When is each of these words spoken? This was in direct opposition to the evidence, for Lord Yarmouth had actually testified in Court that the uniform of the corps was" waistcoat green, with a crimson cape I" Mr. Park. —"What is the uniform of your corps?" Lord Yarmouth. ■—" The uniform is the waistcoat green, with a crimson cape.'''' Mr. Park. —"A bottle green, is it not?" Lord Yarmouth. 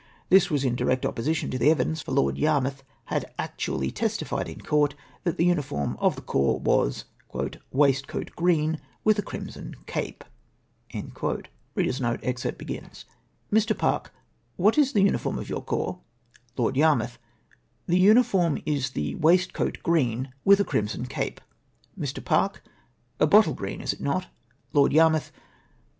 This 0.29 0.49
was 0.49 0.63
in 0.63 0.73
direct 0.75 1.05
opposition 1.05 1.51
to 1.51 1.59
the 1.59 1.69
evidence, 1.69 2.01
for 2.01 2.11
Lord 2.11 2.35
Yarmouth 2.35 2.81
had 3.13 3.31
actually 3.37 3.91
testified 3.91 4.49
in 4.49 4.61
Court 4.61 4.95
that 5.23 5.37
the 5.37 5.45
uniform 5.45 5.95
of 5.99 6.15
the 6.15 6.23
corps 6.23 6.59
was" 6.59 7.05
waistcoat 7.71 8.31
green, 8.35 8.79
with 9.03 9.19
a 9.19 9.21
crimson 9.21 9.75
cape 9.85 10.23
I" 10.91 10.97
Mr. 11.03 11.43
Park. 13.77 14.11
—"What 14.63 14.77
is 14.79 14.93
the 14.93 15.01
uniform 15.03 15.37
of 15.37 15.49
your 15.49 15.61
corps?" 15.61 15.99
Lord 16.57 16.75
Yarmouth. 16.75 17.19
■—" 17.49 17.57
The 17.87 17.99
uniform 17.99 18.59
is 18.65 18.89
the 18.89 19.13
waistcoat 19.13 19.83
green, 19.83 20.33
with 20.43 20.59
a 20.59 20.65
crimson 20.65 21.05
cape.'''' 21.05 21.41
Mr. 21.95 22.25
Park. 22.25 22.63
—"A 23.19 23.27
bottle 23.27 23.53
green, 23.53 23.81
is 23.81 23.93
it 23.93 24.01
not?" 24.01 24.29
Lord 24.73 24.93
Yarmouth. 24.93 25.31